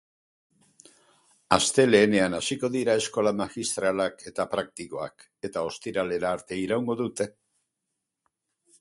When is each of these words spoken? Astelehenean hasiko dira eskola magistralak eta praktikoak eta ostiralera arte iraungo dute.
Astelehenean 1.57 2.37
hasiko 2.39 2.71
dira 2.77 2.97
eskola 3.03 3.35
magistralak 3.43 4.27
eta 4.33 4.49
praktikoak 4.57 5.29
eta 5.51 5.67
ostiralera 5.71 6.37
arte 6.39 6.63
iraungo 6.67 7.01
dute. 7.07 7.33